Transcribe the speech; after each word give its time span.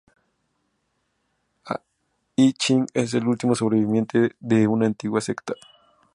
I 2.45 2.53
Ching, 2.55 2.87
es 2.95 3.13
el 3.13 3.27
último 3.27 3.53
sobreviviente 3.53 4.35
de 4.39 4.65
una 4.67 4.87
antigua 4.87 5.21
secta. 5.21 5.53